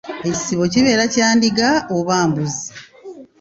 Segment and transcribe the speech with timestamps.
[0.29, 2.65] Ekisibo kibeera kya ndiga oba mbuzi?